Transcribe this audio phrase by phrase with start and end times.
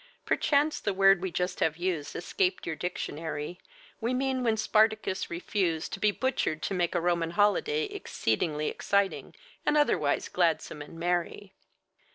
[0.25, 3.59] (Perchance the word we just have used Escaped your dictionary.
[3.99, 9.35] We mean when Spartacus refused To be butchered to make a Roman holiday exceedingly exciting
[9.63, 11.53] and otherwise gladsome and merry.)